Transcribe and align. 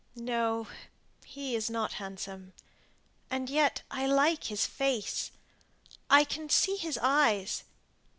"No; 0.15 0.65
he 1.25 1.55
is 1.55 1.69
not 1.69 1.93
handsome. 2.01 2.53
And 3.29 3.51
yet 3.51 3.83
I 3.91 4.07
like 4.07 4.45
his 4.45 4.65
face. 4.65 5.29
I 6.09 6.23
can 6.23 6.49
see 6.49 6.75
his 6.77 6.97
eyes. 7.03 7.65